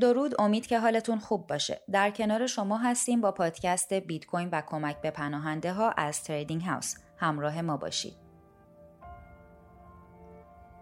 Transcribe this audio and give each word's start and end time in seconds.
درود 0.00 0.40
امید 0.40 0.66
که 0.66 0.78
حالتون 0.78 1.18
خوب 1.18 1.46
باشه. 1.46 1.80
در 1.92 2.10
کنار 2.10 2.46
شما 2.46 2.76
هستیم 2.76 3.20
با 3.20 3.32
پادکست 3.32 3.94
بیت 3.94 4.26
کوین 4.26 4.48
و 4.52 4.62
کمک 4.66 5.00
به 5.00 5.10
پناهنده 5.10 5.72
ها 5.72 5.90
از 5.90 6.24
تریدینگ 6.24 6.62
هاوس. 6.62 6.94
همراه 7.16 7.62
ما 7.62 7.76
باشید. 7.76 8.14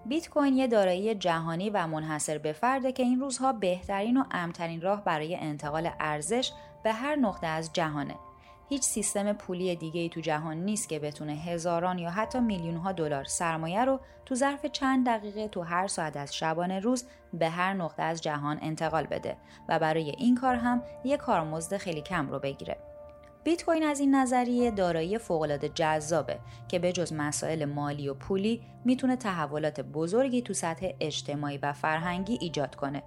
بیت 0.06 0.28
کوین 0.28 0.56
یه 0.56 0.66
دارایی 0.66 1.14
جهانی 1.14 1.70
و 1.70 1.86
منحصر 1.86 2.38
به 2.38 2.52
فرده 2.52 2.92
که 2.92 3.02
این 3.02 3.20
روزها 3.20 3.52
بهترین 3.52 4.16
و 4.16 4.24
امترین 4.30 4.80
راه 4.80 5.04
برای 5.04 5.36
انتقال 5.36 5.90
ارزش 6.00 6.52
به 6.84 6.92
هر 6.92 7.16
نقطه 7.16 7.46
از 7.46 7.72
جهانه. 7.72 8.14
هیچ 8.70 8.82
سیستم 8.82 9.32
پولی 9.32 9.76
دیگه 9.76 10.00
ای 10.00 10.08
تو 10.08 10.20
جهان 10.20 10.56
نیست 10.56 10.88
که 10.88 10.98
بتونه 10.98 11.32
هزاران 11.32 11.98
یا 11.98 12.10
حتی 12.10 12.40
میلیون 12.40 12.76
ها 12.76 12.92
دلار 12.92 13.24
سرمایه 13.24 13.84
رو 13.84 14.00
تو 14.26 14.34
ظرف 14.34 14.66
چند 14.66 15.06
دقیقه 15.06 15.48
تو 15.48 15.62
هر 15.62 15.86
ساعت 15.86 16.16
از 16.16 16.36
شبانه 16.36 16.80
روز 16.80 17.04
به 17.32 17.48
هر 17.48 17.74
نقطه 17.74 18.02
از 18.02 18.22
جهان 18.22 18.58
انتقال 18.62 19.06
بده 19.06 19.36
و 19.68 19.78
برای 19.78 20.10
این 20.10 20.34
کار 20.34 20.54
هم 20.54 20.82
یه 21.04 21.16
کارمزد 21.16 21.76
خیلی 21.76 22.00
کم 22.00 22.28
رو 22.28 22.38
بگیره. 22.38 22.76
بیت 23.44 23.64
کوین 23.64 23.82
از 23.82 24.00
این 24.00 24.14
نظریه 24.14 24.70
دارایی 24.70 25.18
فوق‌العاده 25.18 25.68
جذابه 25.68 26.38
که 26.68 26.78
به 26.78 26.92
جز 26.92 27.12
مسائل 27.12 27.64
مالی 27.64 28.08
و 28.08 28.14
پولی 28.14 28.62
می‌تونه 28.84 29.16
تحولات 29.16 29.80
بزرگی 29.80 30.42
تو 30.42 30.54
سطح 30.54 30.88
اجتماعی 31.00 31.58
و 31.58 31.72
فرهنگی 31.72 32.38
ایجاد 32.40 32.74
کنه. 32.74 33.02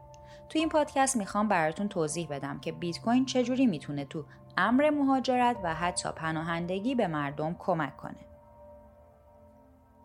تو 0.49 0.59
این 0.59 0.70
پادکست 0.70 1.18
می‌خوام 1.18 1.48
براتون 1.48 1.88
توضیح 1.88 2.27
بدم 2.27 2.59
که 2.59 2.71
بیت 2.71 3.02
کوین 3.02 3.26
چجوری 3.26 3.68
می‌تونه 3.68 4.05
تو 4.05 4.26
امر 4.57 4.89
مهاجرت 4.89 5.57
و 5.63 5.73
حتی 5.73 6.09
پناهندگی 6.16 6.95
به 6.95 7.07
مردم 7.07 7.55
کمک 7.59 7.98
کنه. 7.98 8.25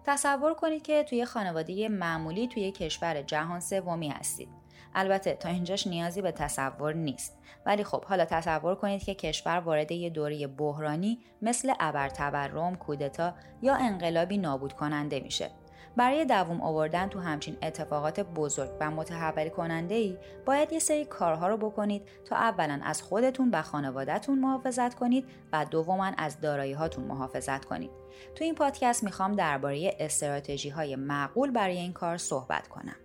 تصور 0.04 0.54
کنید 0.54 0.82
که 0.82 1.04
توی 1.04 1.24
خانواده 1.24 1.88
معمولی 1.88 2.48
توی 2.48 2.72
کشور 2.72 3.22
جهان 3.22 3.60
سومی 3.60 4.08
هستید. 4.08 4.48
البته 4.94 5.34
تا 5.34 5.48
اینجاش 5.48 5.86
نیازی 5.86 6.22
به 6.22 6.32
تصور 6.32 6.94
نیست 6.94 7.38
ولی 7.66 7.84
خب 7.84 8.04
حالا 8.04 8.24
تصور 8.24 8.74
کنید 8.74 9.04
که 9.04 9.14
کشور 9.14 9.58
وارد 9.58 9.92
یه 9.92 10.10
دوره 10.10 10.46
بحرانی 10.46 11.18
مثل 11.42 11.72
ابرتورم، 11.80 12.76
کودتا 12.76 13.34
یا 13.62 13.74
انقلابی 13.74 14.38
نابود 14.38 14.72
کننده 14.72 15.20
میشه 15.20 15.50
برای 15.98 16.24
دووم 16.24 16.60
آوردن 16.60 17.08
تو 17.08 17.20
همچین 17.20 17.56
اتفاقات 17.62 18.20
بزرگ 18.20 18.70
و 18.80 18.90
متحول 18.90 19.48
کننده 19.48 19.94
ای 19.94 20.18
باید 20.46 20.72
یه 20.72 20.78
سری 20.78 21.04
کارها 21.04 21.48
رو 21.48 21.56
بکنید 21.56 22.02
تا 22.24 22.36
اولا 22.36 22.80
از 22.82 23.02
خودتون 23.02 23.50
و 23.50 23.62
خانوادهتون 23.62 24.38
محافظت 24.38 24.94
کنید 24.94 25.24
و 25.52 25.64
دوما 25.64 26.12
از 26.18 26.40
دارایی 26.40 26.72
هاتون 26.72 27.04
محافظت 27.04 27.64
کنید. 27.64 27.90
تو 28.34 28.44
این 28.44 28.54
پادکست 28.54 29.04
می‌خوام 29.04 29.32
درباره 29.32 29.96
استراتژی 30.00 30.68
های 30.68 30.96
معقول 30.96 31.50
برای 31.50 31.76
این 31.76 31.92
کار 31.92 32.16
صحبت 32.16 32.68
کنم. 32.68 32.96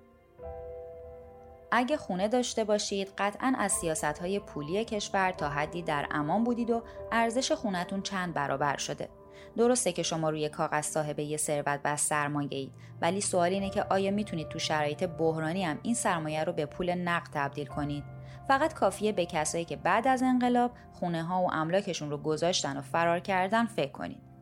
اگه 1.72 1.98
خونه 1.98 2.28
داشته 2.28 2.64
باشید 2.64 3.14
قطعا 3.18 3.54
از 3.58 3.72
سیاست 3.72 4.20
های 4.20 4.40
پولی 4.40 4.86
کشور 4.86 5.32
تا 5.32 5.50
حدی 5.50 5.82
در 5.82 6.08
امان 6.12 6.44
بودید 6.44 6.70
و 6.70 6.84
ارزش 7.12 7.52
خونتون 7.52 8.02
چند 8.02 8.34
برابر 8.34 8.78
شده. 8.78 9.10
درسته 9.58 9.92
که 9.92 10.04
شما 10.04 10.30
روی 10.30 10.50
کاغذ 10.50 10.86
صاحب 10.86 11.20
یه 11.20 11.38
ثروت 11.38 11.80
و 11.86 11.98
سرمایه 11.98 12.50
اید 12.52 12.72
ولی 13.02 13.22
سوال 13.22 13.52
اینه 13.52 13.70
که 13.70 13.84
آیا 13.84 14.12
می‌تونید 14.12 14.50
تو 14.50 14.60
شرایط 14.60 15.04
بحرانی 15.04 15.64
هم 15.64 15.80
این 15.84 15.94
سرمایه 15.94 16.44
رو 16.44 16.54
به 16.54 16.66
پول 16.66 16.96
نقد 16.96 17.30
تبدیل 17.34 17.68
کنید؟ 17.68 18.04
فقط 18.48 18.74
کافیه 18.74 19.12
به 19.12 19.26
کسایی 19.26 19.66
که 19.66 19.76
بعد 19.76 20.08
از 20.08 20.22
انقلاب 20.24 20.72
خونه 20.94 21.24
ها 21.24 21.44
و 21.44 21.54
املاکشون 21.54 22.10
رو 22.10 22.18
گذاشتن 22.18 22.78
و 22.78 22.82
فرار 22.82 23.20
کردن 23.20 23.66
فکر 23.66 23.92
کنید. 23.92 24.34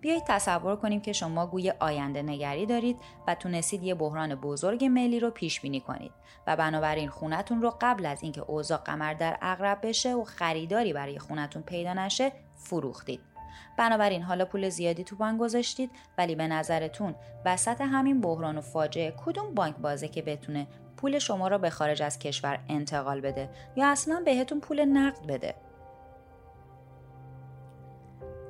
بیایید 0.00 0.24
تصور 0.28 0.76
کنیم 0.76 1.00
که 1.00 1.12
شما 1.12 1.46
گوی 1.46 1.72
آینده 1.80 2.22
نگری 2.22 2.66
دارید 2.66 2.96
و 3.26 3.34
تونستید 3.34 3.82
یه 3.82 3.94
بحران 3.94 4.34
بزرگ 4.34 4.84
ملی 4.84 5.20
رو 5.20 5.30
پیش 5.30 5.60
بینی 5.60 5.80
کنید 5.80 6.12
و 6.46 6.56
بنابراین 6.56 7.08
خونتون 7.08 7.62
رو 7.62 7.74
قبل 7.80 8.06
از 8.06 8.22
اینکه 8.22 8.40
اوضاع 8.40 8.78
قمر 8.78 9.14
در 9.14 9.38
اغرب 9.42 9.78
بشه 9.82 10.14
و 10.14 10.24
خریداری 10.24 10.92
برای 10.92 11.18
خونتون 11.18 11.62
پیدا 11.62 11.92
نشه 11.92 12.32
فروختید. 12.54 13.20
بنابراین 13.76 14.22
حالا 14.22 14.44
پول 14.44 14.68
زیادی 14.68 15.04
تو 15.04 15.16
بانک 15.16 15.40
گذاشتید 15.40 15.90
ولی 16.18 16.34
به 16.34 16.46
نظرتون 16.46 17.14
وسط 17.44 17.80
همین 17.80 18.20
بحران 18.20 18.58
و 18.58 18.60
فاجعه 18.60 19.14
کدوم 19.24 19.54
بانک 19.54 19.76
بازه 19.76 20.08
که 20.08 20.22
بتونه 20.22 20.66
پول 20.96 21.18
شما 21.18 21.48
را 21.48 21.58
به 21.58 21.70
خارج 21.70 22.02
از 22.02 22.18
کشور 22.18 22.58
انتقال 22.68 23.20
بده؟ 23.20 23.50
یا 23.76 23.88
اصلا 23.88 24.22
بهتون 24.24 24.60
پول 24.60 24.84
نقد 24.84 25.26
بده؟ 25.26 25.54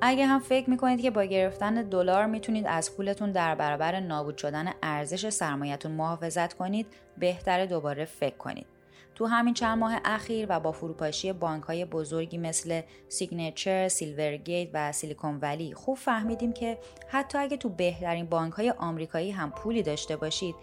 اگه 0.01 0.25
هم 0.25 0.39
فکر 0.39 0.69
می‌کنید 0.69 1.01
که 1.01 1.11
با 1.11 1.23
گرفتن 1.23 1.73
دلار 1.73 2.25
می‌تونید 2.25 2.65
از 2.67 2.95
پولتون 2.95 3.31
در 3.31 3.55
برابر 3.55 3.99
نابود 3.99 4.37
شدن 4.37 4.73
ارزش 4.83 5.29
سرمایهتون 5.29 5.91
محافظت 5.91 6.53
کنید 6.53 6.87
بهتره 7.17 7.65
دوباره 7.65 8.05
فکر 8.05 8.37
کنید. 8.37 8.76
تو 9.17 9.25
همین 9.25 9.53
چند 9.53 9.77
ماه 9.77 9.99
اخیر 10.05 10.45
و 10.49 10.59
با 10.59 10.71
فروپاشی 10.71 11.33
بانک 11.33 11.63
های 11.63 11.85
بزرگی 11.85 12.37
مثل 12.37 12.81
Signature، 13.09 13.87
Silvergate 13.87 14.69
و 14.73 14.91
Silicon 14.91 15.39
Valley 15.41 15.73
خوب 15.73 15.97
فهمیدیم 15.97 16.53
که 16.53 16.77
حتی 17.07 17.37
اگه 17.37 17.57
تو 17.57 17.69
بهترین 17.69 18.25
بانک 18.25 18.53
های 18.53 18.71
آمریکایی 18.71 19.31
هم 19.31 19.51
پولی 19.51 19.83
داشته 19.83 20.17
باشید 20.17 20.55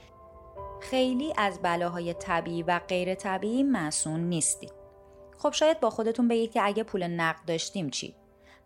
خیلی 0.80 1.32
از 1.36 1.62
بلاهای 1.62 2.14
طبیعی 2.14 2.62
و 2.62 2.78
غیر 2.88 3.14
طبیعی 3.14 3.62
مسون 3.62 4.20
نیستید. 4.20 4.72
خب 5.38 5.52
شاید 5.52 5.80
با 5.80 5.90
خودتون 5.90 6.28
بگید 6.28 6.52
که 6.52 6.66
اگه 6.66 6.82
پول 6.82 7.06
نقد 7.06 7.44
داشتیم 7.46 7.90
چی؟ 7.90 8.14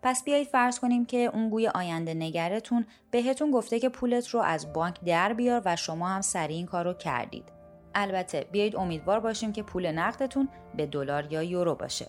پس 0.01 0.23
بیایید 0.23 0.47
فرض 0.47 0.79
کنیم 0.79 1.05
که 1.05 1.17
اون 1.17 1.49
گوی 1.49 1.67
آینده 1.67 2.13
نگرتون 2.13 2.85
بهتون 3.11 3.51
گفته 3.51 3.79
که 3.79 3.89
پولت 3.89 4.27
رو 4.27 4.39
از 4.39 4.73
بانک 4.73 4.99
در 5.05 5.33
بیار 5.33 5.61
و 5.65 5.75
شما 5.75 6.07
هم 6.07 6.21
سریع 6.21 6.57
این 6.57 6.65
کار 6.65 6.85
رو 6.85 6.93
کردید. 6.93 7.58
البته 7.95 8.47
بیایید 8.51 8.75
امیدوار 8.75 9.19
باشیم 9.19 9.53
که 9.53 9.63
پول 9.63 9.91
نقدتون 9.91 10.49
به 10.75 10.85
دلار 10.85 11.33
یا 11.33 11.43
یورو 11.43 11.75
باشه. 11.75 12.07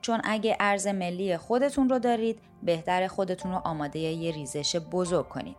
چون 0.00 0.20
اگه 0.24 0.56
ارز 0.60 0.86
ملی 0.86 1.36
خودتون 1.36 1.88
رو 1.88 1.98
دارید 1.98 2.38
بهتر 2.62 3.06
خودتون 3.06 3.52
رو 3.52 3.58
آماده 3.64 3.98
یه 3.98 4.32
ریزش 4.32 4.76
بزرگ 4.76 5.28
کنید. 5.28 5.56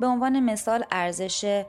به 0.00 0.06
عنوان 0.06 0.40
مثال 0.40 0.84
ارزش 0.90 1.64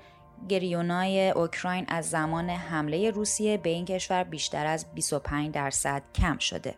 گریونای 0.49 1.29
اوکراین 1.29 1.85
از 1.88 2.09
زمان 2.09 2.49
حمله 2.49 3.11
روسیه 3.11 3.57
به 3.57 3.69
این 3.69 3.85
کشور 3.85 4.23
بیشتر 4.23 4.65
از 4.65 4.85
25 4.94 5.53
درصد 5.53 6.03
کم 6.15 6.38
شده. 6.38 6.75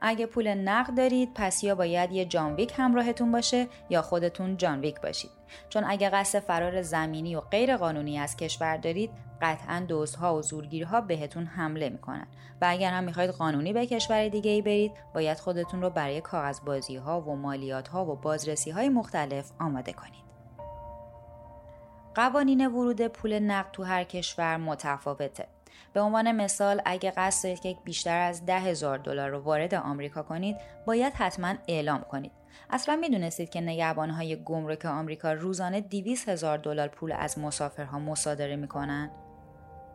اگه 0.00 0.26
پول 0.26 0.54
نقد 0.54 0.96
دارید 0.96 1.34
پس 1.34 1.64
یا 1.64 1.74
باید 1.74 2.12
یه 2.12 2.24
جانویک 2.24 2.72
همراهتون 2.76 3.32
باشه 3.32 3.66
یا 3.90 4.02
خودتون 4.02 4.56
جانویک 4.56 5.00
باشید. 5.00 5.30
چون 5.68 5.84
اگه 5.86 6.10
قصد 6.10 6.38
فرار 6.38 6.82
زمینی 6.82 7.36
و 7.36 7.40
غیر 7.40 7.76
قانونی 7.76 8.18
از 8.18 8.36
کشور 8.36 8.76
دارید 8.76 9.10
قطعا 9.42 9.86
دزدها 9.88 10.36
و 10.36 10.42
زورگیرها 10.42 11.00
بهتون 11.00 11.46
حمله 11.46 11.88
می‌کنن. 11.88 12.26
و 12.60 12.66
اگر 12.68 12.92
هم 12.92 13.04
می‌خواید 13.04 13.30
قانونی 13.30 13.72
به 13.72 13.86
کشور 13.86 14.28
دیگه 14.28 14.50
ای 14.50 14.62
برید 14.62 14.92
باید 15.14 15.38
خودتون 15.38 15.82
رو 15.82 15.90
برای 15.90 16.20
کاغذبازی 16.20 16.96
ها 16.96 17.20
و 17.20 17.36
مالیات 17.36 17.88
ها 17.88 18.04
و 18.06 18.16
بازرسی 18.16 18.70
های 18.70 18.88
مختلف 18.88 19.50
آماده 19.60 19.92
کنید. 19.92 20.30
قوانین 22.14 22.66
ورود 22.66 23.06
پول 23.06 23.38
نقد 23.38 23.70
تو 23.72 23.84
هر 23.84 24.04
کشور 24.04 24.56
متفاوته. 24.56 25.46
به 25.92 26.00
عنوان 26.00 26.32
مثال 26.32 26.82
اگه 26.84 27.10
قصد 27.10 27.44
دارید 27.44 27.60
که 27.60 27.76
بیشتر 27.84 28.20
از 28.20 28.46
ده 28.46 28.58
هزار 28.58 28.98
دلار 28.98 29.30
رو 29.30 29.38
وارد 29.38 29.74
آمریکا 29.74 30.22
کنید 30.22 30.56
باید 30.86 31.12
حتما 31.12 31.54
اعلام 31.68 32.00
کنید. 32.00 32.32
اصلا 32.70 32.96
می‌دونستید 32.96 33.50
که 33.50 33.60
نگهبانهای 33.60 34.44
گمرک 34.44 34.84
آمریکا 34.84 35.32
روزانه 35.32 35.80
200 35.80 36.28
هزار 36.28 36.58
دلار 36.58 36.88
پول 36.88 37.12
از 37.12 37.38
مسافرها 37.38 37.98
مصادره 37.98 38.56
می‌کنن؟ 38.56 39.10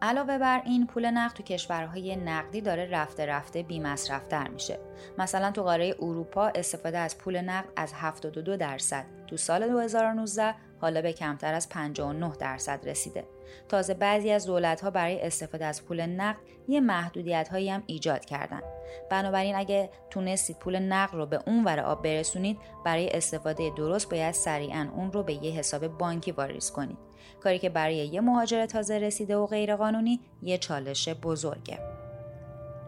علاوه 0.01 0.37
بر 0.37 0.61
این 0.65 0.87
پول 0.87 1.11
نقد 1.11 1.35
تو 1.35 1.43
کشورهای 1.43 2.15
نقدی 2.15 2.61
داره 2.61 2.85
رفته 2.85 3.25
رفته 3.25 3.63
بی 3.63 3.79
مصرفتر 3.79 4.47
میشه. 4.47 4.79
مثلا 5.17 5.51
تو 5.51 5.63
قاره 5.63 5.95
اروپا 5.99 6.47
استفاده 6.47 6.97
از 6.97 7.17
پول 7.17 7.41
نقد 7.41 7.69
از 7.75 7.93
72 7.93 8.57
درصد. 8.57 9.05
تو 9.27 9.37
سال 9.37 9.67
2019 9.67 10.55
حالا 10.85 11.01
به 11.01 11.13
کمتر 11.13 11.53
از 11.53 11.69
59 11.69 12.33
درصد 12.39 12.79
رسیده. 12.89 13.23
تازه 13.69 13.93
بعضی 13.93 14.31
از 14.31 14.45
دولت 14.45 14.81
ها 14.81 14.89
برای 14.89 15.21
استفاده 15.21 15.65
از 15.65 15.85
پول 15.85 16.05
نقد 16.05 16.39
یه 16.67 16.79
محدودیت 16.79 17.47
هایی 17.47 17.69
هم 17.69 17.83
ایجاد 17.85 18.25
کردن. 18.25 18.61
بنابراین 19.09 19.55
اگه 19.55 19.89
تونستید 20.09 20.59
پول 20.59 20.79
نقد 20.79 21.15
رو 21.15 21.25
به 21.25 21.39
اون 21.47 21.63
ور 21.63 21.79
آب 21.79 22.03
برسونید 22.03 22.57
برای 22.85 23.09
استفاده 23.09 23.71
درست 23.77 24.09
باید 24.09 24.33
سریعا 24.33 24.89
اون 24.95 25.11
رو 25.11 25.23
به 25.23 25.33
یه 25.33 25.51
حساب 25.51 25.87
بانکی 25.87 26.31
واریز 26.31 26.71
کنید. 26.71 26.97
کاری 27.43 27.59
که 27.59 27.69
برای 27.69 27.95
یه 27.95 28.21
مهاجر 28.21 28.65
تازه 28.65 28.97
رسیده 28.97 29.37
و 29.37 29.45
غیرقانونی 29.45 30.19
یه 30.41 30.57
چالش 30.57 31.09
بزرگه. 31.09 31.79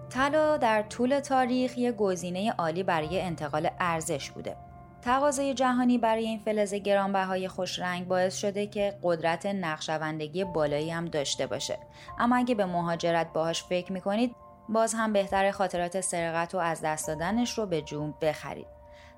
طلا 0.10 0.58
در 0.58 0.82
طول 0.82 1.20
تاریخ 1.20 1.78
یه 1.78 1.92
گزینه 1.92 2.52
عالی 2.52 2.84
برای 2.84 3.22
انتقال 3.22 3.70
ارزش 3.80 4.32
بوده. 4.32 4.67
تقاضای 5.08 5.54
جهانی 5.54 5.98
برای 5.98 6.26
این 6.26 6.40
فلز 6.40 6.74
گرانبهای 6.74 7.48
خوش 7.48 7.80
رنگ 7.80 8.08
باعث 8.08 8.38
شده 8.38 8.68
که 8.68 9.00
قدرت 9.04 9.46
نقشوندگی 9.46 10.44
بالایی 10.44 10.90
هم 10.90 11.06
داشته 11.06 11.48
باشه. 11.48 11.78
اما 12.20 12.36
اگه 12.36 12.56
به 12.56 12.66
مهاجرت 12.66 13.34
باهاش 13.34 13.64
فکر 13.64 13.92
می‌کنید 13.92 14.36
باز 14.70 14.94
هم 14.94 15.14
بهتر 15.14 15.52
خاطرات 15.52 16.02
سرقت 16.02 16.56
و 16.56 16.58
از 16.58 16.82
دست 16.82 17.08
دادنش 17.08 17.58
رو 17.58 17.66
به 17.66 17.82
جون 17.82 18.14
بخرید. 18.22 18.68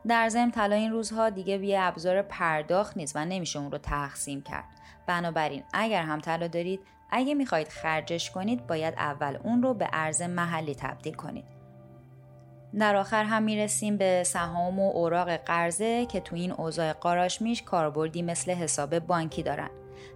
در 0.08 0.30
ضمن 0.30 0.52
طلا 0.52 0.76
این 0.76 0.92
روزها 0.92 1.30
دیگه 1.30 1.66
یه 1.66 1.82
ابزار 1.82 2.22
پرداخت 2.22 2.98
نیست 2.98 3.16
و 3.16 3.26
نمیشه 3.26 3.60
اون 3.60 3.72
رو 3.72 3.78
تقسیم 3.78 4.42
کرد. 4.42 4.66
بنابراین 5.08 5.64
اگر 5.74 6.04
هم 6.04 6.20
طلا 6.20 6.48
دارید 6.48 6.80
اگه 7.12 7.34
می‌خواهید 7.34 7.68
خرجش 7.68 8.32
کنید 8.32 8.68
باید 8.68 8.94
اول 8.98 9.38
اون 9.44 9.64
رو 9.64 9.74
به 9.74 9.90
ارز 9.94 10.22
محلی 10.22 10.76
تبدیل 10.76 11.14
کنید. 11.14 11.59
در 12.78 12.96
آخر 12.96 13.24
هم 13.24 13.44
می‌رسیم 13.44 13.98
به 13.98 14.24
سهام 14.26 14.80
و 14.80 14.92
اوراق 14.92 15.36
قرضه 15.36 16.06
که 16.06 16.20
تو 16.20 16.36
این 16.36 16.52
اوضاع 16.52 16.94
قاراش 16.94 17.42
میش 17.42 17.64
کاربردی 17.64 18.22
مثل 18.22 18.52
حساب 18.52 19.00
بانکی 19.00 19.44
دارن. 19.44 19.70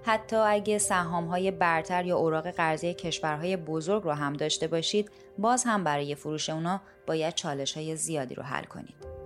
حتی 0.05 0.35
اگه 0.35 0.77
سهام 0.77 1.25
های 1.25 1.51
برتر 1.51 2.05
یا 2.05 2.17
اوراق 2.17 2.51
قرضه 2.51 2.93
کشورهای 2.93 3.57
بزرگ 3.57 4.03
رو 4.03 4.11
هم 4.11 4.33
داشته 4.33 4.67
باشید 4.67 5.11
باز 5.37 5.63
هم 5.63 5.83
برای 5.83 6.15
فروش 6.15 6.49
اونا 6.49 6.81
باید 7.07 7.33
چالش 7.33 7.77
های 7.77 7.95
زیادی 7.95 8.35
رو 8.35 8.43
حل 8.43 8.63
کنید. 8.63 9.23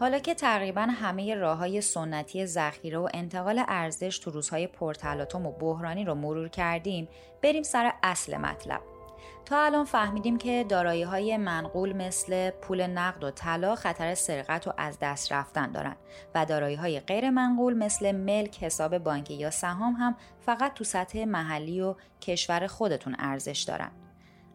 حالا 0.00 0.18
که 0.18 0.34
تقریبا 0.34 0.80
همه 0.80 1.34
راه 1.34 1.58
های 1.58 1.80
سنتی 1.80 2.46
ذخیره 2.46 2.98
و 2.98 3.08
انتقال 3.14 3.64
ارزش 3.68 4.18
تو 4.18 4.30
روزهای 4.30 4.66
پرتلاطم 4.66 5.46
و 5.46 5.52
بحرانی 5.52 6.04
رو 6.04 6.14
مرور 6.14 6.48
کردیم 6.48 7.08
بریم 7.42 7.62
سر 7.62 7.92
اصل 8.02 8.36
مطلب. 8.36 8.80
تا 9.44 9.64
الان 9.64 9.84
فهمیدیم 9.84 10.38
که 10.38 10.64
دارایی 10.68 11.02
های 11.02 11.36
منقول 11.36 11.92
مثل 11.96 12.50
پول 12.50 12.86
نقد 12.86 13.24
و 13.24 13.30
طلا 13.30 13.74
خطر 13.74 14.14
سرقت 14.14 14.68
و 14.68 14.72
از 14.76 14.98
دست 15.02 15.32
رفتن 15.32 15.72
دارن 15.72 15.96
و 16.34 16.44
دارایی 16.44 16.76
های 16.76 17.00
غیر 17.00 17.30
منقول 17.30 17.74
مثل 17.74 18.12
ملک، 18.12 18.62
حساب 18.64 18.98
بانکی 18.98 19.34
یا 19.34 19.50
سهام 19.50 19.94
هم 19.94 20.16
فقط 20.40 20.74
تو 20.74 20.84
سطح 20.84 21.24
محلی 21.24 21.80
و 21.80 21.94
کشور 22.20 22.66
خودتون 22.66 23.16
ارزش 23.18 23.64
دارن. 23.68 23.90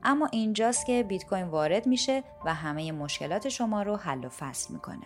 اما 0.04 0.30
اینجاست 0.32 0.86
که 0.86 1.04
بیت 1.04 1.26
کوین 1.26 1.44
وارد 1.44 1.88
میشه 1.88 2.24
و 2.46 2.54
همه 2.54 2.92
مشکلات 2.92 3.50
شما 3.50 3.82
رو 3.82 3.96
حل 3.96 4.26
و 4.26 4.30
فصل 4.30 4.74
می‌کنه. 4.74 5.04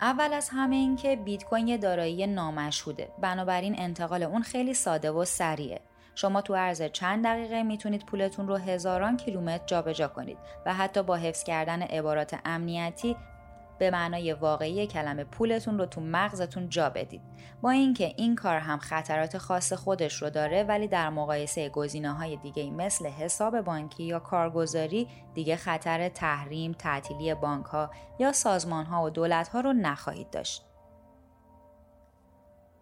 اول 0.00 0.32
از 0.32 0.48
همه 0.52 0.76
این 0.76 0.96
که 0.96 1.16
بیت 1.16 1.44
کوین 1.44 1.68
یه 1.68 1.78
دارایی 1.78 2.26
نامشهوده 2.26 3.08
بنابراین 3.22 3.74
انتقال 3.78 4.22
اون 4.22 4.42
خیلی 4.42 4.74
ساده 4.74 5.10
و 5.10 5.24
سریعه 5.24 5.80
شما 6.16 6.40
تو 6.40 6.54
عرض 6.54 6.82
چند 6.82 7.24
دقیقه 7.24 7.62
می‌تونید 7.62 8.06
پولتون 8.06 8.48
رو 8.48 8.56
هزاران 8.56 9.16
کیلومتر 9.16 9.66
جابجا 9.66 10.08
کنید 10.08 10.38
و 10.66 10.74
حتی 10.74 11.02
با 11.02 11.16
حفظ 11.16 11.44
کردن 11.44 11.82
عبارات 11.82 12.38
امنیتی 12.44 13.16
به 13.78 13.90
معنای 13.90 14.32
واقعی 14.32 14.86
کلمه 14.86 15.24
پولتون 15.24 15.78
رو 15.78 15.86
تو 15.86 16.00
مغزتون 16.00 16.68
جا 16.68 16.90
بدید 16.90 17.20
با 17.62 17.70
اینکه 17.70 18.14
این 18.16 18.34
کار 18.34 18.56
هم 18.58 18.78
خطرات 18.78 19.38
خاص 19.38 19.72
خودش 19.72 20.22
رو 20.22 20.30
داره 20.30 20.62
ولی 20.62 20.88
در 20.88 21.10
مقایسه 21.10 21.68
گزینه 21.68 22.12
های 22.12 22.36
دیگه 22.36 22.70
مثل 22.70 23.06
حساب 23.06 23.60
بانکی 23.60 24.04
یا 24.04 24.18
کارگزاری 24.18 25.08
دیگه 25.34 25.56
خطر 25.56 26.08
تحریم، 26.08 26.72
تعطیلی 26.72 27.34
بانک 27.34 27.66
ها 27.66 27.90
یا 28.18 28.32
سازمان 28.32 28.86
ها 28.86 29.04
و 29.04 29.10
دولت 29.10 29.48
ها 29.48 29.60
رو 29.60 29.72
نخواهید 29.72 30.30
داشت. 30.30 30.65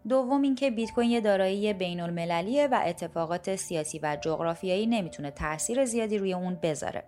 دوم 0.09 0.43
اینکه 0.43 0.71
بیت 0.71 0.93
کوین 0.93 1.11
یه 1.11 1.21
دارایی 1.21 1.73
بین 1.73 2.01
المللیه 2.01 2.67
و 2.67 2.81
اتفاقات 2.87 3.57
سیاسی 3.57 3.99
و 4.03 4.17
جغرافیایی 4.21 4.87
نمی‌تونه 4.87 5.31
تاثیر 5.31 5.85
زیادی 5.85 6.19
روی 6.19 6.33
اون 6.33 6.59
بذاره. 6.63 7.05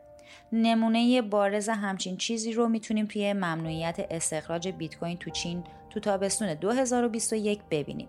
نمونه 0.52 1.22
بارز 1.22 1.68
همچین 1.68 2.16
چیزی 2.16 2.52
رو 2.52 2.68
می‌تونیم 2.68 3.06
توی 3.06 3.32
ممنوعیت 3.32 4.06
استخراج 4.10 4.68
بیت 4.68 4.96
کوین 4.98 5.16
تو 5.16 5.30
چین 5.30 5.64
تو 5.90 6.00
تابستون 6.00 6.54
2021 6.54 7.60
ببینیم. 7.70 8.08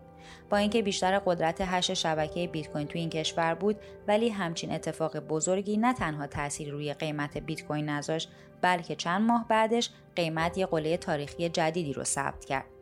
با 0.49 0.57
اینکه 0.57 0.81
بیشتر 0.81 1.19
قدرت 1.19 1.61
هش 1.61 1.91
شبکه 1.91 2.47
بیت 2.47 2.67
کوین 2.67 2.87
تو 2.87 2.99
این 2.99 3.09
کشور 3.09 3.53
بود 3.53 3.75
ولی 4.07 4.29
همچین 4.29 4.71
اتفاق 4.71 5.19
بزرگی 5.19 5.77
نه 5.77 5.93
تنها 5.93 6.27
تاثیر 6.27 6.69
روی 6.69 6.93
قیمت 6.93 7.37
بیت 7.37 7.63
کوین 7.63 7.89
نذاشت 7.89 8.29
بلکه 8.61 8.95
چند 8.95 9.21
ماه 9.21 9.45
بعدش 9.49 9.89
قیمت 10.15 10.57
یه 10.57 10.65
قله 10.65 10.97
تاریخی 10.97 11.49
جدیدی 11.49 11.93
رو 11.93 12.03
ثبت 12.03 12.45
کرد. 12.45 12.76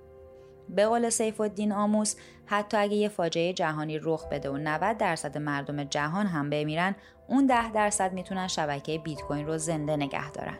به 0.70 0.86
قول 0.86 1.10
سیف 1.10 1.42
الدین 1.42 1.72
آموس 1.72 2.16
حتی 2.46 2.78
اگه 2.78 2.96
یه 2.96 3.10
فاجعه 3.10 3.54
جهانی 3.54 4.00
رخ 4.00 4.30
بده 4.30 4.50
و 4.50 4.58
90 4.58 4.98
درصد 4.98 5.38
مردم 5.38 5.84
جهان 5.84 6.26
هم 6.26 6.50
بمیرن 6.50 6.96
اون 7.28 7.46
10 7.46 7.72
درصد 7.72 8.14
می‌تونن 8.14 8.48
شبکه 8.48 8.98
بیت 8.98 9.22
کوین 9.22 9.48
رو 9.48 9.58
زنده 9.58 9.96
نگه 9.96 10.32
دارن. 10.32 10.58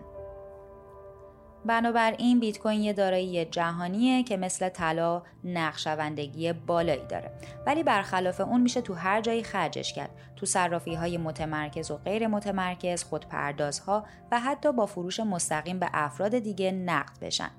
بنابراین 1.66 2.40
بیت 2.40 2.60
کوین 2.60 2.82
یه 2.82 2.94
دارایی 2.94 3.46
جهانیه 3.46 4.24
که 4.24 4.38
مثل 4.38 4.70
طلا 4.70 5.24
نقشوندگی 5.44 6.54
بالایی 6.54 7.06
داره. 7.10 7.32
ولی 7.66 7.84
برخلاف 7.84 8.42
اون 8.42 8.62
میشه 8.62 8.82
تو 8.82 8.94
هر 8.94 9.22
جایی 9.22 9.44
خرجش 9.44 9.94
کرد. 9.94 10.10
تو 10.36 10.46
صرافی 10.46 10.96
های 10.96 11.18
متمرکز 11.18 11.92
و 11.92 11.98
غیر 11.98 12.28
متمرکز 12.28 13.04
خودپردازها 13.04 14.06
و 14.32 14.40
حتی 14.40 14.72
با 14.74 14.86
فروش 14.86 15.20
مستقیم 15.20 15.80
به 15.80 15.90
افراد 15.94 16.40
دیگه 16.40 16.72
نقد 16.72 17.20
بشن. 17.22 17.52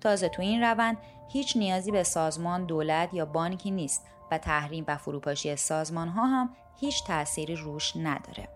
تازه 0.00 0.28
تو 0.28 0.42
این 0.42 0.62
روند 0.62 0.96
هیچ 1.28 1.56
نیازی 1.56 1.90
به 1.90 2.02
سازمان 2.02 2.64
دولت 2.64 3.14
یا 3.14 3.26
بانکی 3.26 3.70
نیست 3.70 4.06
و 4.30 4.38
تحریم 4.38 4.84
و 4.88 4.96
فروپاشی 4.96 5.56
سازمان 5.56 6.08
ها 6.08 6.26
هم 6.26 6.50
هیچ 6.80 7.04
تأثیری 7.04 7.56
روش 7.56 7.96
نداره. 7.96 8.48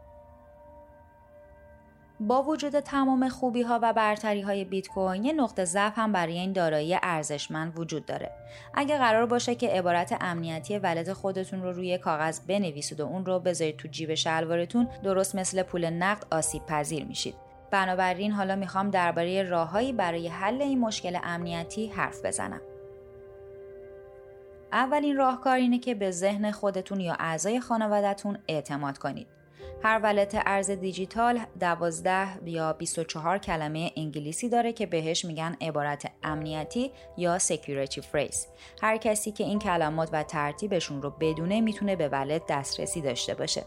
با 2.20 2.42
وجود 2.42 2.80
تمام 2.80 3.28
خوبی 3.28 3.62
ها 3.62 3.78
و 3.82 3.92
برتری 3.92 4.40
های 4.40 4.64
بیت 4.64 4.88
کوین 4.88 5.24
یه 5.24 5.32
نقطه 5.32 5.64
ضعف 5.64 5.92
هم 5.96 6.12
برای 6.12 6.38
این 6.38 6.52
دارایی 6.52 6.98
ارزشمند 7.02 7.78
وجود 7.78 8.06
داره. 8.06 8.30
اگه 8.74 8.98
قرار 8.98 9.26
باشه 9.26 9.54
که 9.54 9.68
عبارت 9.68 10.16
امنیتی 10.20 10.78
ولد 10.78 11.12
خودتون 11.12 11.62
رو 11.62 11.72
روی 11.72 11.98
کاغذ 11.98 12.40
بنویسید 12.40 13.00
و 13.00 13.06
اون 13.06 13.26
رو 13.26 13.38
بذارید 13.38 13.76
تو 13.76 13.88
جیب 13.88 14.14
شلوارتون 14.14 14.88
درست 15.04 15.34
مثل 15.34 15.62
پول 15.62 15.90
نقد 15.90 16.26
آسیب 16.30 16.66
پذیر 16.66 17.04
میشید. 17.04 17.51
بنابراین 17.72 18.32
حالا 18.32 18.56
می‌خوام 18.56 18.90
درباره 18.90 19.42
راههایی 19.42 19.92
برای 19.92 20.28
حل 20.28 20.62
این 20.62 20.80
مشکل 20.80 21.18
امنیتی 21.22 21.86
حرف 21.86 22.24
بزنم. 22.24 22.60
اولین 24.72 25.16
راهکار 25.16 25.56
اینه 25.56 25.78
که 25.78 25.94
به 25.94 26.10
ذهن 26.10 26.50
خودتون 26.50 27.00
یا 27.00 27.16
اعضای 27.18 27.60
خانوادهتون 27.60 28.38
اعتماد 28.48 28.98
کنید. 28.98 29.26
هر 29.82 30.00
ولت 30.02 30.42
ارز 30.46 30.70
دیجیتال 30.70 31.40
12 31.60 32.48
یا 32.48 32.72
24 32.72 33.38
کلمه 33.38 33.90
انگلیسی 33.96 34.48
داره 34.48 34.72
که 34.72 34.86
بهش 34.86 35.24
میگن 35.24 35.56
عبارت 35.60 36.10
امنیتی 36.22 36.92
یا 37.16 37.38
security 37.38 38.00
phrase. 38.00 38.46
هر 38.82 38.96
کسی 38.96 39.32
که 39.32 39.44
این 39.44 39.58
کلمات 39.58 40.08
و 40.12 40.22
ترتیبشون 40.22 41.02
رو 41.02 41.10
بدونه 41.10 41.60
می‌تونه 41.60 41.96
به 41.96 42.08
ولد 42.08 42.42
دسترسی 42.48 43.00
داشته 43.00 43.34
باشه. 43.34 43.64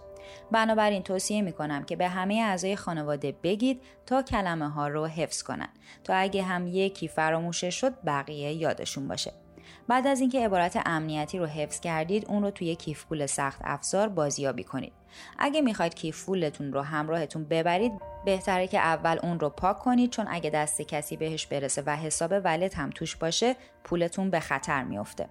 بنابراین 0.51 1.03
توصیه 1.03 1.41
می‌کنم 1.41 1.83
که 1.83 1.95
به 1.95 2.07
همه 2.07 2.35
اعضای 2.35 2.75
خانواده 2.75 3.35
بگید 3.43 3.81
تا 4.05 4.21
کلمه 4.21 4.69
ها 4.69 4.87
رو 4.87 5.05
حفظ 5.05 5.43
کنن. 5.43 5.69
تا 6.03 6.13
اگه 6.13 6.43
هم 6.43 6.67
یکی 6.67 7.07
فراموشه 7.07 7.69
شد 7.69 7.93
بقیه 8.05 8.53
یادشون 8.53 9.07
باشه. 9.07 9.33
بعد 9.87 10.07
از 10.07 10.19
اینکه 10.19 10.45
عبارت 10.45 10.81
امنیتی 10.85 11.39
رو 11.39 11.45
حفظ 11.45 11.79
کردید 11.79 12.25
اون 12.27 12.43
رو 12.43 12.51
توی 12.51 12.75
کیف 12.75 13.05
پول 13.05 13.25
سخت 13.25 13.59
افزار 13.63 14.09
بازیابی 14.09 14.63
کنید. 14.63 14.93
اگه 15.39 15.61
می‌خواید 15.61 15.95
کیف 15.95 16.25
پولتون 16.25 16.73
رو 16.73 16.81
همراهتون 16.81 17.43
ببرید 17.43 17.91
بهتره 18.25 18.67
که 18.67 18.79
اول 18.79 19.19
اون 19.23 19.39
رو 19.39 19.49
پاک 19.49 19.79
کنید 19.79 20.09
چون 20.09 20.25
اگه 20.29 20.49
دست 20.49 20.81
کسی 20.81 21.17
بهش 21.17 21.45
برسه 21.45 21.83
و 21.85 21.95
حساب 21.95 22.31
ولت 22.31 22.77
هم 22.77 22.89
توش 22.89 23.15
باشه 23.15 23.55
پولتون 23.83 24.29
به 24.29 24.39
خطر 24.39 24.83
میافته. 24.83 25.29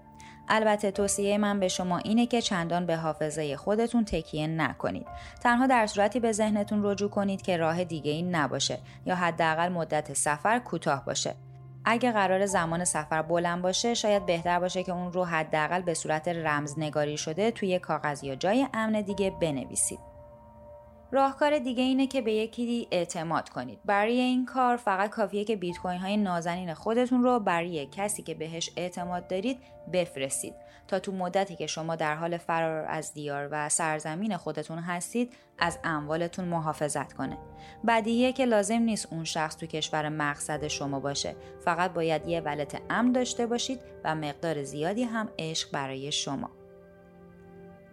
البته 0.49 0.91
توصیه 0.91 1.39
من 1.39 1.61
به 1.61 1.69
شما 1.69 1.99
اینه 1.99 2.27
که 2.27 2.43
چندان 2.43 2.87
به 2.87 2.97
حافظه 2.97 3.57
خودتون 3.57 4.05
تکیه 4.05 4.47
نکنید. 4.47 5.07
تنها 5.43 5.67
در 5.67 5.87
صورتی 5.87 6.21
به 6.21 6.33
ذهنتون 6.33 6.81
رجوع 6.85 7.11
کنید 7.11 7.43
که 7.43 7.57
راه 7.57 7.85
دیگه 7.85 8.11
این 8.11 8.35
نباشه 8.35 8.79
یا 9.07 9.15
حداقل 9.15 9.69
مدت 9.69 10.13
سفر 10.13 10.59
کوتاه 10.59 11.05
باشه. 11.05 11.35
اگه 11.85 12.13
قرار 12.13 12.47
زمان 12.47 12.85
سفر 12.85 13.23
بلند 13.23 13.63
باشه 13.63 13.95
شاید 13.95 14.27
بهتر 14.27 14.61
باشه 14.61 14.83
که 14.83 14.93
اون 14.93 15.13
رو 15.13 15.25
حداقل 15.25 15.83
به 15.83 15.95
صورت 15.95 16.29
رمزنگاری 16.29 17.17
شده 17.17 17.51
توی 17.51 17.79
کاغذ 17.79 18.25
یا 18.25 18.35
جای 18.35 18.67
امن 18.75 19.01
دیگه 19.01 19.31
بنویسید. 19.41 20.14
راهکار 21.13 21.59
دیگه 21.59 21.83
اینه 21.83 22.07
که 22.07 22.23
به 22.23 22.33
یکی 22.33 22.89
اعتماد 22.91 23.49
کنید. 23.49 23.79
برای 23.85 24.21
این 24.21 24.47
کار 24.47 24.77
فقط 24.77 25.11
کافیه 25.11 25.45
که 25.45 25.57
بیت 25.57 25.79
کوین 25.79 25.99
های 25.99 26.17
نازنین 26.17 26.75
خودتون 26.75 27.23
رو 27.23 27.41
برای 27.41 27.87
کسی 27.87 28.23
که 28.23 28.35
بهش 28.35 28.71
اعتماد 28.77 29.29
دارید 29.29 29.59
بفرستید 29.93 30.55
تا 30.89 30.99
تو 30.99 31.13
مدتی 31.13 31.57
که 31.57 31.67
شما 31.67 31.97
در 31.97 32.15
حال 32.15 32.37
فرار 32.37 32.87
از 32.89 33.13
دیار 33.13 33.49
و 33.51 33.69
سرزمین 33.69 34.37
خودتون 34.37 34.79
هستید 34.79 35.33
از 35.59 35.79
اموالتون 35.85 36.45
محافظت 36.45 37.13
کنه. 37.13 37.39
بدیهیه 37.87 38.33
که 38.33 38.45
لازم 38.45 38.79
نیست 38.79 39.09
اون 39.11 39.25
شخص 39.25 39.57
تو 39.57 39.67
کشور 39.67 40.09
مقصد 40.09 40.67
شما 40.69 41.01
باشه. 41.01 41.37
فقط 41.65 41.93
باید 41.93 42.29
یه 42.29 42.41
ولت 42.41 42.83
امن 42.91 43.13
داشته 43.13 43.47
باشید 43.47 43.81
و 44.05 44.15
مقدار 44.15 44.63
زیادی 44.63 45.03
هم 45.03 45.29
عشق 45.39 45.71
برای 45.73 46.13
شما. 46.13 46.51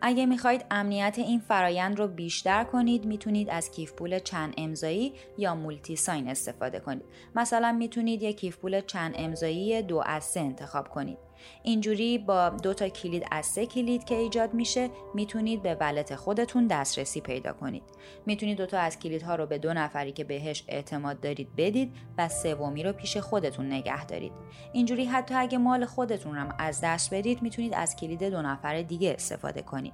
اگه 0.02 0.26
می‌خواهید 0.26 0.66
امنیت 0.72 1.16
این 1.18 1.40
فرایند 1.40 2.00
رو 2.00 2.08
بیشتر 2.08 2.64
کنید 2.64 3.06
می‌تونید 3.06 3.50
از 3.50 3.72
کیف 3.72 3.94
پول 3.94 4.20
چند 4.20 4.54
امضایی 4.58 5.14
یا 5.38 5.56
مولتی 5.56 5.96
ساین 5.96 6.28
استفاده 6.28 6.80
کنید. 6.80 7.06
مثلا 7.36 7.72
می‌تونید 7.72 8.24
یک 8.24 8.40
کیف 8.40 8.58
پول 8.58 8.82
چند 8.82 9.14
امضایی 9.18 9.82
دو 9.82 10.04
از 10.06 10.24
سه 10.24 10.40
انتخاب 10.40 10.88
کنید. 10.88 11.18
اینجوری 11.64 12.18
با 12.18 12.50
دو 12.50 12.74
تا 12.74 12.90
کلید 12.90 13.26
از 13.32 13.46
سه 13.46 13.66
کلید 13.66 14.04
که 14.04 14.16
ایجاد 14.16 14.54
میشه 14.54 14.90
می‌تونید 15.14 15.64
به 15.64 15.76
ولت 15.76 16.16
خودتون 16.16 16.68
دسترسی 16.68 17.22
پیدا 17.22 17.54
کنید. 17.54 17.84
می‌تونید 18.26 18.58
دو 18.58 18.66
تا 18.66 18.80
از 18.80 19.00
کلیدها 19.00 19.36
رو 19.36 19.46
به 19.46 19.58
دو 19.58 19.74
نفری 19.74 20.12
که 20.12 20.24
بهش 20.24 20.64
اعتماد 20.68 21.20
دارید 21.20 21.56
بدید 21.58 21.94
و 22.18 22.30
سومی 22.30 22.84
رو 22.84 22.94
پیش 22.94 23.18
خودتون 23.18 23.66
نگه 23.66 24.06
دارید. 24.06 24.34
اینجوری 24.74 25.06
حتی 25.06 25.36
اگه 25.36 25.58
مال 25.58 25.86
خودتون 25.86 26.36
رو 26.36 26.54
از 26.58 26.82
دست 26.84 27.14
بدید 27.14 27.42
می‌تونید 27.42 27.74
از 27.74 27.96
کلید 27.96 28.24
دو 28.24 28.42
نفر 28.42 28.82
دیگه 28.82 29.14
استفاده 29.14 29.62
کنید. 29.62 29.94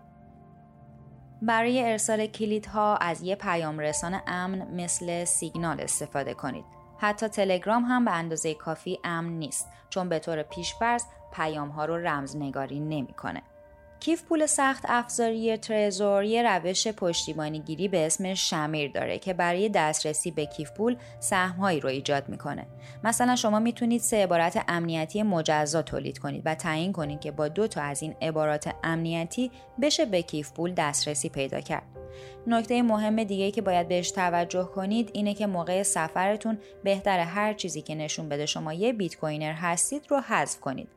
برای 1.41 1.83
ارسال 1.83 2.27
کلیدها 2.27 2.95
از 2.95 3.21
یه 3.21 3.35
پیام 3.35 3.79
رسان 3.79 4.21
امن 4.27 4.67
مثل 4.75 5.25
سیگنال 5.25 5.81
استفاده 5.81 6.33
کنید. 6.33 6.65
حتی 6.97 7.27
تلگرام 7.27 7.83
هم 7.83 8.05
به 8.05 8.11
اندازه 8.11 8.53
کافی 8.53 8.99
امن 9.03 9.29
نیست 9.29 9.67
چون 9.89 10.09
به 10.09 10.19
طور 10.19 10.43
پیشفرض 10.43 11.03
پیام 11.31 11.69
ها 11.69 11.85
رو 11.85 11.97
رمزنگاری 11.97 12.79
نمی‌کنه. 12.79 13.43
کیف 13.99 14.23
پول 14.23 14.45
سخت 14.45 14.83
افزاری 14.87 15.57
ترزور 15.57 16.23
یه 16.23 16.43
روش 16.43 16.87
پشتیبانی 16.87 17.59
گیری 17.59 17.87
به 17.87 18.05
اسم 18.05 18.33
شمیر 18.33 18.91
داره 18.91 19.19
که 19.19 19.33
برای 19.33 19.69
دسترسی 19.69 20.31
به 20.31 20.45
کیف 20.45 20.71
پول 20.71 20.97
سهمهایی 21.19 21.79
رو 21.79 21.89
ایجاد 21.89 22.29
می‌کنه. 22.29 22.65
مثلا 23.03 23.35
شما 23.35 23.59
می‌تونید 23.59 24.01
سه 24.01 24.23
عبارت 24.23 24.63
امنیتی 24.67 25.23
مجزا 25.23 25.81
تولید 25.81 26.19
کنید 26.19 26.41
و 26.45 26.55
تعیین 26.55 26.93
کنید 26.93 27.19
که 27.19 27.31
با 27.31 27.47
دو 27.47 27.67
تا 27.67 27.81
از 27.81 28.01
این 28.01 28.15
عبارات 28.21 28.73
امنیتی 28.83 29.51
بشه 29.81 30.05
به 30.05 30.21
کیف 30.21 30.51
پول 30.51 30.73
دسترسی 30.73 31.29
پیدا 31.29 31.59
کرد. 31.59 31.83
نکته 32.47 32.81
مهم 32.81 33.23
دیگه 33.23 33.51
که 33.51 33.61
باید 33.61 33.87
بهش 33.87 34.11
توجه 34.11 34.63
کنید 34.63 35.09
اینه 35.13 35.33
که 35.33 35.47
موقع 35.47 35.83
سفرتون 35.83 36.57
بهتر 36.83 37.19
هر 37.19 37.53
چیزی 37.53 37.81
که 37.81 37.95
نشون 37.95 38.29
بده 38.29 38.45
شما 38.45 38.73
یه 38.73 38.93
بیت 38.93 39.15
کوینر 39.15 39.53
هستید 39.53 40.05
رو 40.09 40.19
حذف 40.19 40.59
کنید. 40.59 40.96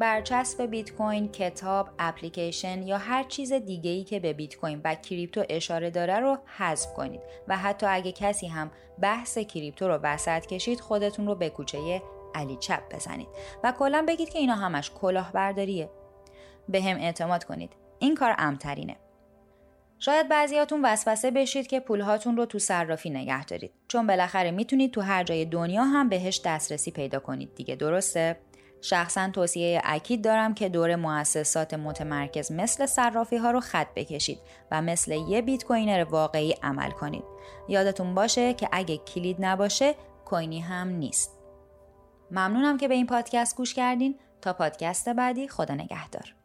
برچسب 0.00 0.62
بیت 0.62 0.92
کوین، 0.92 1.28
کتاب، 1.28 1.88
اپلیکیشن 1.98 2.82
یا 2.82 2.98
هر 2.98 3.22
چیز 3.22 3.52
دیگه 3.52 3.90
ای 3.90 4.04
که 4.04 4.20
به 4.20 4.32
بیت 4.32 4.56
کوین 4.56 4.80
و 4.84 4.94
کریپتو 4.94 5.44
اشاره 5.48 5.90
داره 5.90 6.20
رو 6.20 6.38
حذف 6.56 6.94
کنید. 6.94 7.20
و 7.48 7.56
حتی 7.56 7.86
اگه 7.86 8.12
کسی 8.12 8.46
هم 8.46 8.70
بحث 9.00 9.38
کریپتو 9.38 9.88
رو 9.88 9.94
وسط 10.02 10.46
کشید 10.46 10.80
خودتون 10.80 11.26
رو 11.26 11.34
به 11.34 11.50
کوچه 11.50 12.02
علی 12.34 12.56
چپ 12.56 12.94
بزنید. 12.94 13.28
و 13.64 13.72
کلا 13.78 14.04
بگید 14.08 14.28
که 14.28 14.38
اینا 14.38 14.54
همش 14.54 14.90
کلاهبرداریه. 14.90 15.90
به 16.68 16.82
هم 16.82 16.96
اعتماد 16.96 17.44
کنید. 17.44 17.72
این 17.98 18.14
کار 18.14 18.34
امترینه. 18.38 18.96
شاید 19.98 20.28
بعضیاتون 20.28 20.84
وسوسه 20.84 21.30
بشید 21.30 21.66
که 21.66 21.80
پولهاتون 21.80 22.36
رو 22.36 22.46
تو 22.46 22.58
صرافی 22.58 23.10
نگه 23.10 23.44
دارید. 23.44 23.72
چون 23.88 24.06
بالاخره 24.06 24.50
می‌تونید 24.50 24.92
تو 24.92 25.00
هر 25.00 25.24
جای 25.24 25.44
دنیا 25.44 25.84
هم 25.84 26.08
بهش 26.08 26.40
دسترسی 26.44 26.90
پیدا 26.90 27.20
کنید. 27.20 27.54
دیگه 27.54 27.74
درسته؟ 27.74 28.36
شخصا 28.82 29.30
توصیه 29.30 29.80
اکید 29.84 30.24
دارم 30.24 30.54
که 30.54 30.68
دور 30.68 30.96
مؤسسات 30.96 31.74
متمرکز 31.74 32.52
مثل 32.52 32.86
صرافی 32.86 33.36
ها 33.36 33.50
رو 33.50 33.60
خط 33.60 33.94
بکشید 33.96 34.38
و 34.70 34.82
مثل 34.82 35.12
یه 35.12 35.42
بیت 35.42 35.64
کوینر 35.64 36.04
واقعی 36.10 36.54
عمل 36.62 36.90
کنید. 36.90 37.24
یادتون 37.68 38.14
باشه 38.14 38.54
که 38.54 38.68
اگه 38.72 38.96
کلید 38.96 39.36
نباشه 39.40 39.94
کوینی 40.24 40.60
هم 40.60 40.88
نیست. 40.88 41.38
ممنونم 42.30 42.78
که 42.78 42.88
به 42.88 42.94
این 42.94 43.06
پادکست 43.06 43.56
گوش 43.56 43.74
کردین 43.74 44.18
تا 44.42 44.52
پادکست 44.52 45.08
بعدی 45.08 45.48
خدا 45.48 45.74
نگهدار. 45.74 46.39